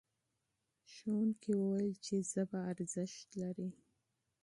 ښوونکي 0.93 1.51
وویل 1.55 1.93
چې 2.05 2.15
ژبه 2.31 2.59
ارزښت 2.71 3.27
لري. 3.41 3.69